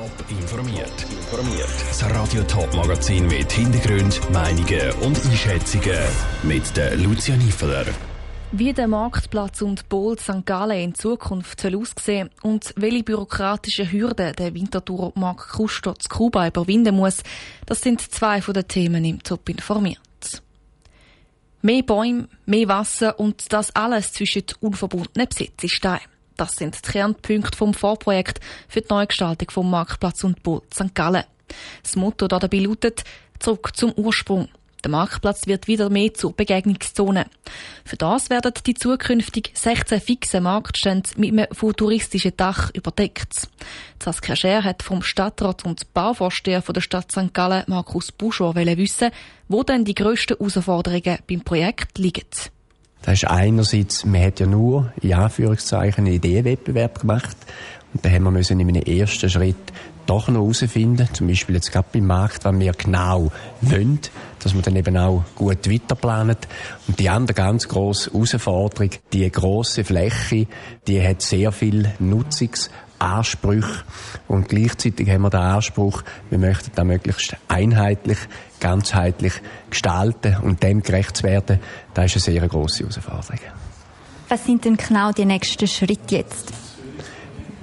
[0.00, 1.06] Top informiert.
[1.10, 1.68] Informiert.
[1.88, 5.98] Das Radio Top Magazin mit Hintergrund, Meinungen und Einschätzungen
[6.42, 7.84] mit der Lucia Niefeler.
[8.52, 10.46] Wie der Marktplatz und Bowl St.
[10.46, 16.96] Gallen in Zukunft aussehen und welche bürokratischen Hürden der Winterthur Mark Kuster zu Kuba überwinden
[16.96, 17.22] muss,
[17.66, 20.00] das sind zwei von den Themen im Top informiert.
[21.60, 26.19] Mehr Bäume, mehr Wasser und das alles zwischen unverbundenen Besitzesteinen.
[26.40, 30.94] Das sind die Kernpunkte vom Vorprojekt für die Neugestaltung vom Marktplatz und Boot St.
[30.94, 31.24] Gallen.
[31.82, 33.04] Das Motto dabei lautet
[33.38, 34.48] Zurück zum Ursprung.
[34.82, 37.26] Der Marktplatz wird wieder mehr zur Begegnungszone.
[37.84, 43.46] Für das werden die zukünftig 16 fixen Marktstände mit einem futuristischen Dach überdeckt.
[44.02, 47.34] Saskia Scher hat vom Stadtrat und Bauvorsteher der Stadt St.
[47.34, 49.10] Gallen, Markus Buschor, wissen,
[49.48, 52.24] wo denn die grössten Herausforderungen beim Projekt liegen.
[53.02, 57.36] Das ist einerseits, man hat ja nur, in Anführungszeichen, einen Ideenwettbewerb gemacht.
[57.92, 59.56] Und da haben wir müssen in einem ersten Schritt
[60.06, 64.00] doch noch herausfinden, zum Beispiel jetzt gerade beim Markt, was wir genau wollen,
[64.40, 66.36] dass wir dann eben auch gut weiterplanen.
[66.88, 70.46] Und die andere ganz grosse Herausforderung, die grosse Fläche,
[70.86, 72.70] die hat sehr viel Nutzungs-
[73.00, 73.82] Ansprüche.
[74.28, 78.18] Und gleichzeitig haben wir den Anspruch, wir möchten da möglichst einheitlich,
[78.60, 79.32] ganzheitlich
[79.70, 81.58] gestalten und dem gerecht zu werden.
[81.94, 83.40] Das ist eine sehr grosse Herausforderung.
[84.28, 86.52] Was sind denn genau die nächsten Schritte jetzt?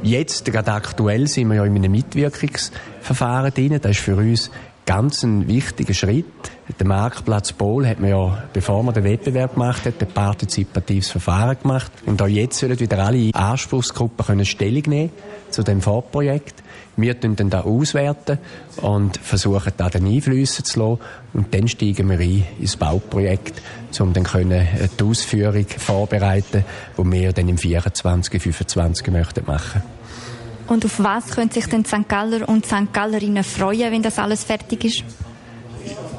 [0.04, 3.80] Jetzt, gerade aktuell, sind wir ja in einem Mitwirkungsverfahren drin.
[3.82, 4.52] Das ist für uns
[4.88, 6.26] ganz ein wichtiger Schritt.
[6.80, 11.58] Der Marktplatz Bohl hat man ja, bevor man den Wettbewerb gemacht hat, ein partizipatives Verfahren
[11.62, 11.92] gemacht.
[12.06, 15.12] Und auch jetzt sollen wieder alle Anspruchsgruppen können Stellung nehmen
[15.50, 16.64] zu dem Vorprojekt.
[16.96, 18.40] Wir tun dann da auswerten
[18.82, 21.02] und versuchen da den Einflüsse zu lassen.
[21.34, 23.62] Und dann steigen wir ein ins Bauprojekt,
[24.00, 26.64] um dann können die Ausführung vorbereiten,
[26.98, 29.84] die wir dann im 24, 25 möchten machen.
[30.68, 32.08] Und auf was können sich denn St.
[32.08, 32.94] Galler und St.
[32.94, 35.04] Gallerinnen freuen, wenn das alles fertig ist?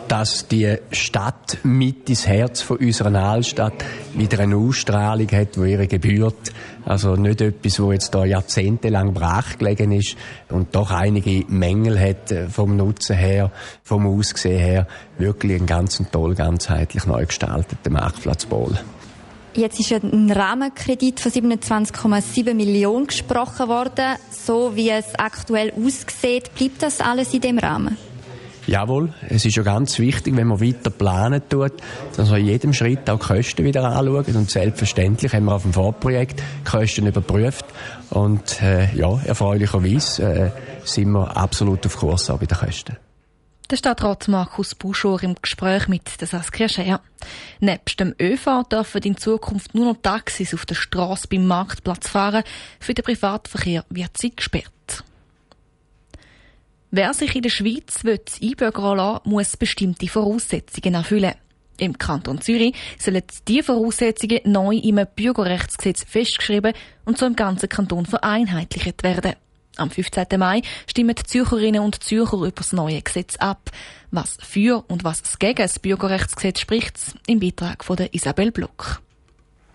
[0.09, 3.85] dass die Stadt mit ins Herz von unserer Altstadt
[4.15, 6.53] wieder eine Ausstrahlung hat, wo ihre gebührt.
[6.87, 10.17] Also nicht etwas, wo jetzt da jahrzehntelang brach gelegen ist
[10.49, 13.53] und doch einige Mängel hat äh, vom Nutzen her,
[13.83, 14.87] vom Aussehen her.
[15.19, 18.79] Wirklich ein ganz toll, ganzheitlich neu gestalteter Marktplatz Bohl.
[19.59, 24.15] Jetzt ist ein Rahmenkredit von 27,7 Millionen gesprochen worden.
[24.31, 27.97] So wie es aktuell aussieht, bleibt das alles in dem Rahmen?
[28.69, 31.73] Jawohl, es ist ja ganz wichtig, wenn man weiter planen tut,
[32.17, 34.29] dass man in jedem Schritt auch Kosten wieder anschaut.
[34.29, 37.65] Und selbstverständlich haben wir auf dem Vorprojekt Kosten überprüft.
[38.11, 40.51] Und äh, ja, erfreulicherweise äh,
[40.85, 42.97] sind wir absolut auf Kurs auch bei den Kosten.
[43.71, 47.03] Der Stadtrat Markus Buschor im Gespräch mit der Saskia Scher.
[47.61, 52.45] Nebst dem ÖV dürfen in Zukunft nur noch Taxis auf der Straße beim Marktplatz fahren.
[52.81, 55.05] Für den Privatverkehr wird sie gesperrt.
[56.91, 58.03] Wer sich in der Schweiz
[58.41, 61.35] einbürgern lassen muss bestimmte Voraussetzungen erfüllen.
[61.77, 66.73] Im Kanton Zürich sollen diese Voraussetzungen neu im Bürgerrechtsgesetz festgeschrieben
[67.05, 69.35] und so im ganzen Kanton vereinheitlicht werden.
[69.79, 70.27] Am 15.
[70.39, 73.71] Mai stimmen die Zürcherinnen und Zürcher über das neue Gesetz ab.
[74.11, 79.01] Was für und was gegen das Bürgerrechtsgesetz spricht, im Beitrag von Isabel Block.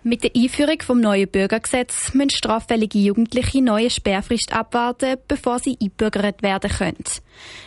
[0.06, 6.42] Mit der Einführung vom neuen Bürgergesetz müssen straffällige Jugendliche neue Sperrfrist abwarten, bevor sie einbürgert
[6.42, 7.04] werden können.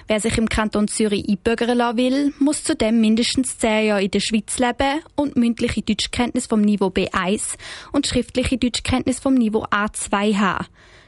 [0.05, 4.19] Wer sich im Kanton Zürich einbürgern lassen will, muss zudem mindestens zehn Jahre in der
[4.19, 7.55] Schweiz leben und mündliche Deutschkenntnis vom Niveau B1
[7.91, 10.67] und schriftliche Deutschkenntnis vom Niveau A2 haben.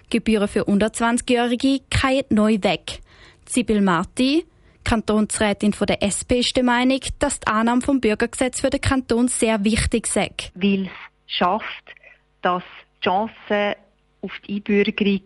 [0.09, 3.00] Gebühren für unter 20-Jährige fallen neu weg.
[3.47, 4.46] Sibyl Marti,
[4.84, 9.28] Kantonsrätin von der SP ist der Meinung, dass die Annahme vom Bürgergesetz für den Kanton
[9.28, 10.31] sehr wichtig sei.
[10.56, 10.90] Weil
[11.28, 11.94] schafft,
[12.42, 12.64] dass
[12.97, 13.75] die Chancen
[14.22, 15.22] auf die Einbürgerung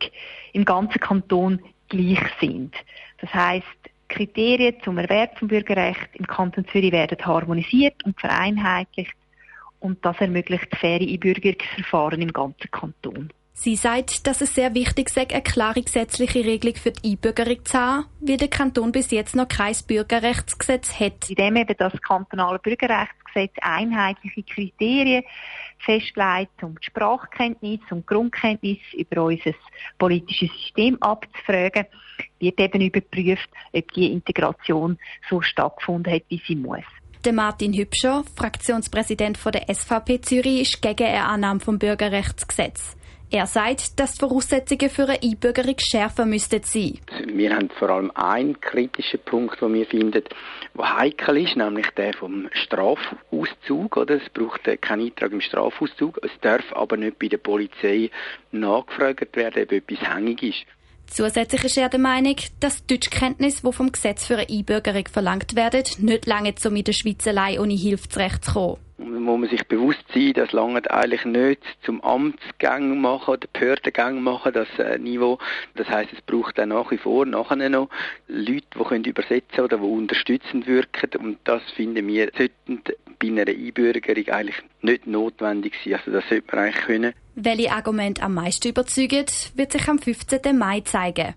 [0.53, 2.75] im ganzen Kanton gleich sind.
[3.19, 3.65] Das heißt,
[4.09, 9.15] Kriterien zum Erwerb vom Bürgerrecht im Kanton Zürich werden harmonisiert und vereinheitlicht
[9.79, 13.31] und das ermöglicht faire Einbürgerungsverfahren im ganzen Kanton.
[13.55, 17.77] Sie sagt, dass es sehr wichtig sei, eine klare gesetzliche Regelung für die Einbürgerung zu
[17.77, 21.29] haben, wie der Kanton bis jetzt noch kein Bürgerrechtsgesetz hat.
[21.29, 25.23] Indem eben das kantonale Bürgerrechtsgesetz einheitliche Kriterien
[25.77, 29.53] festlegt, um die Sprachkenntnis und Grundkenntnis über unser
[29.99, 31.85] politisches System abzufragen,
[32.39, 34.97] wird eben überprüft, ob die Integration
[35.29, 36.83] so stattgefunden hat, wie sie muss.
[37.23, 42.97] Der Martin Hübscher, Fraktionspräsident der SVP Zürich, ist gegen eine Annahme vom Bürgerrechtsgesetz.
[43.35, 46.99] Er sagt, dass die Voraussetzungen für eine Einbürgerung schärfer müssten sein.
[47.25, 50.23] Wir haben vor allem einen kritischen Punkt, den wir finden,
[50.77, 53.97] der heikel ist, nämlich der vom Strafauszug.
[53.97, 54.21] Oder?
[54.21, 56.19] Es braucht keinen Eintrag im Strafauszug.
[56.21, 58.11] Es darf aber nicht bei der Polizei
[58.51, 60.65] nachgefragt werden, ob etwas hängig ist.
[61.07, 65.83] Zusätzlich ist er der Meinung, dass Deutschkenntnisse, die vom Gesetz für eine Einbürgerung verlangt werden,
[65.97, 68.77] nicht lange um in der Schweiz allein ohne Hilfe zurechtzukommen.
[69.03, 74.21] Da muss man sich bewusst sein, das lange eigentlich nicht zum Amtsgang machen oder Behördengang
[74.21, 75.39] machen, das äh, Niveau.
[75.75, 77.89] Das heißt, es braucht auch nach wie vor nachher noch
[78.27, 81.09] Leute, die können übersetzen oder die unterstützend wirken.
[81.19, 82.81] Und das finden wir, sollten
[83.19, 85.95] bei einer Einbürgerung eigentlich nicht notwendig sein.
[85.95, 87.13] Also das sollte man eigentlich können.
[87.35, 90.57] Welche Argumente am meisten überzeugen, wird sich am 15.
[90.57, 91.33] Mai zeigen.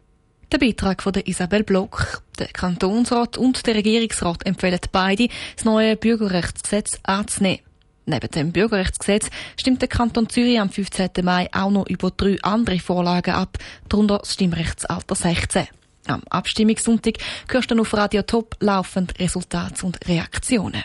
[0.52, 2.22] Der Beitrag von Isabel Block.
[2.38, 7.60] Der Kantonsrat und der Regierungsrat empfehlen beide, das neue Bürgerrechtsgesetz anzunehmen.
[8.04, 9.28] Neben dem Bürgerrechtsgesetz
[9.58, 11.10] stimmt der Kanton Zürich am 15.
[11.22, 13.58] Mai auch noch über drei andere Vorlagen ab,
[13.88, 15.66] darunter das Stimmrechtsalter 16.
[16.06, 17.14] Am Abstimmungssonntag
[17.48, 20.84] hörst du auf Radio Top laufend Resultate und Reaktionen.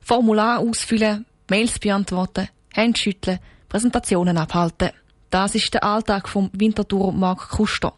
[0.00, 3.38] Formular ausfüllen, Mails beantworten, Hände schütteln,
[3.68, 4.90] Präsentationen abhalten.
[5.30, 7.94] Das ist der Alltag vom Winterthur Mark Kuster.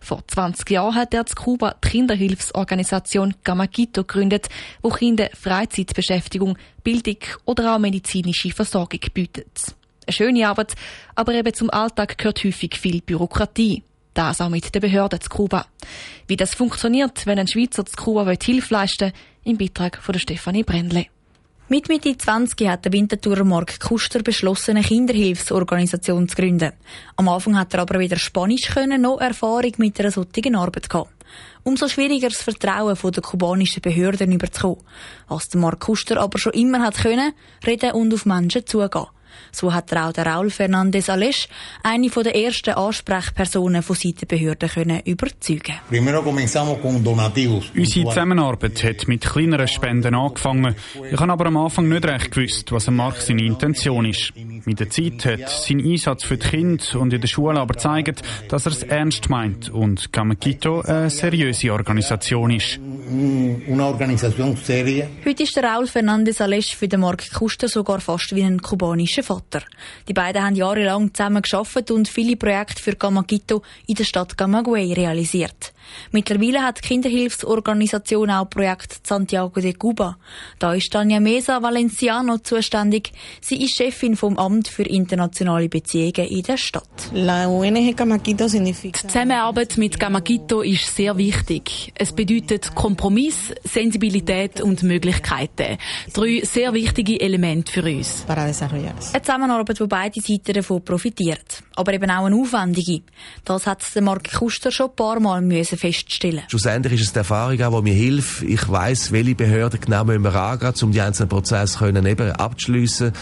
[0.00, 4.48] Vor 20 Jahren hat er zu Kuba die Kinderhilfsorganisation Gamagito gegründet,
[4.80, 9.74] wo Kinder Freizeitbeschäftigung, Bildung oder auch medizinische Versorgung bietet.
[10.06, 10.74] Eine schöne Arbeit,
[11.16, 13.82] aber eben zum Alltag gehört häufig viel Bürokratie.
[14.14, 15.66] Das auch mit den Behörden zu Kuba.
[16.28, 20.62] Wie das funktioniert, wenn ein Schweizer zu Kuba Hilfe leisten will, im Beitrag von Stefanie
[20.62, 21.06] Brendle.
[21.70, 26.72] Mit Mitte 20 hat der Winterthurer Mark Kuster beschlossen, eine Kinderhilfsorganisation zu gründen.
[27.16, 31.12] Am Anfang hat er aber weder Spanisch können, noch Erfahrung mit einer solchen Arbeit gehabt.
[31.64, 34.82] Umso schwieriger das Vertrauen der kubanischen Behörden überzukommen.
[35.28, 37.34] Was der Mark Kuster aber schon immer hat können,
[37.66, 39.06] reden und auf Menschen zugehen.
[39.52, 41.48] So hat auch der Raul Fernandez Alesch,
[41.82, 45.74] eine der ersten Ansprechpersonen von Seitenbehörden, können überzeugen.
[45.90, 50.74] Unsere Zusammenarbeit hat mit kleineren Spenden angefangen.
[51.10, 54.32] Ich habe aber am Anfang nicht recht gewusst, was Mark seine Intention ist.
[54.64, 58.22] Mit der Zeit hat sein Einsatz für die Kinder und in der Schule aber gezeigt,
[58.48, 62.80] dass er es ernst meint und Kamakito eine seriöse Organisation ist.
[65.24, 69.22] Heute ist der Raul Fernandez Alesch für den Mark Kuster sogar fast wie ein kubanischer
[69.22, 69.62] Vater.
[70.06, 74.92] Die beiden haben jahrelang zusammen geschafft und viele Projekte für Gamagito in der Stadt Camagüey
[74.92, 75.72] realisiert.
[76.12, 80.18] Mittlerweile hat die Kinderhilfsorganisation auch Projekt Santiago de Cuba.
[80.58, 83.12] Da ist Tanja Mesa Valenciano zuständig.
[83.40, 87.10] Sie ist Chefin vom Amt für internationale Beziehungen in der Stadt.
[87.12, 91.92] Die Zusammenarbeit mit Gamagito ist sehr wichtig.
[91.94, 95.78] Es bedeutet Kompromiss, Sensibilität und Möglichkeiten.
[96.12, 98.24] Drei sehr wichtige Elemente für uns.
[98.26, 98.52] Eine
[99.22, 101.38] Zusammenarbeit, wo beide Seiten davon profitieren.
[101.76, 103.02] Aber eben auch eine aufwendige.
[103.44, 107.56] Das hat Mark Kuster schon ein paar Mal müssen feststellen Schlussendlich ist es die Erfahrung
[107.56, 108.42] die mir hilft.
[108.42, 113.12] Ich weiss, welche Behörden genau müssen wir angehen, um die einzelnen Prozesse können eben abzuschliessen.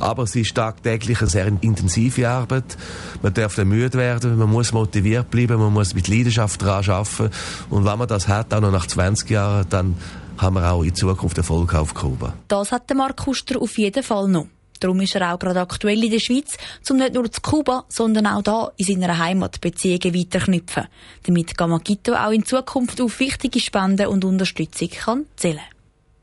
[0.00, 2.76] Aber es ist tagtäglich eine sehr intensive Arbeit.
[3.22, 7.30] Man darf nicht müde werden, man muss motiviert bleiben, man muss mit Leidenschaft daran arbeiten.
[7.70, 9.96] Und wenn man das hat, auch noch nach 20 Jahren, dann
[10.38, 12.34] haben wir auch in Zukunft Erfolg auf Kuba.
[12.48, 14.46] Das hat der Mark Kuster auf jeden Fall noch.
[14.80, 16.56] Darum ist er auch gerade aktuell in der Schweiz,
[16.90, 20.88] um nicht nur zu Kuba, sondern auch da in seiner Heimat Beziehungen weiterknüpfen,
[21.22, 25.60] damit Gamagito auch in Zukunft auf wichtige Spenden und Unterstützung kann zählen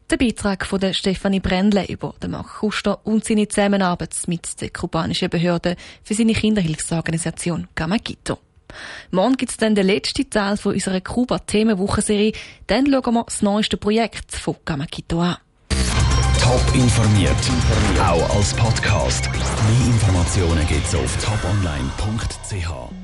[0.09, 4.71] der Beitrag von der Stefanie Brändle über den Mark Kuster und seine Zusammenarbeit mit der
[4.71, 8.39] kubanischen Behörde für seine Kinderhilfsorganisation Gamagito.
[9.11, 12.33] Morgen gibt es dann den letzten Teil von unserer Kuba-Themenwochenserie.
[12.67, 15.37] Dann schauen wir das neueste Projekt von Gamagito an.
[16.41, 17.35] Top informiert,
[18.01, 19.29] auch als Podcast.
[19.31, 22.98] Mehr Informationen gibt's auf toponline.ch.